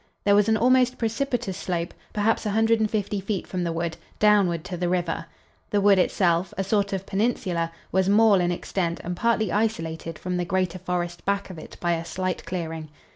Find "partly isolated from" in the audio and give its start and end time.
9.15-10.37